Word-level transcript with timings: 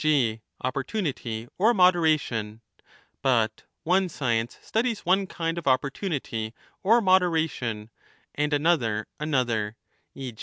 g. 0.03 0.41
opportunity 0.63 1.47
or 1.59 1.75
moderation; 1.75 2.59
but 3.21 3.65
one 3.83 4.09
science 4.09 4.57
studies 4.59 5.01
one 5.01 5.27
kind 5.27 5.59
of 5.59 5.65
oppor 5.65 5.91
tunity 5.91 6.53
or 6.81 7.01
moderation, 7.01 7.91
and 8.33 8.51
another 8.51 9.05
another: 9.19 9.77
e. 10.15 10.33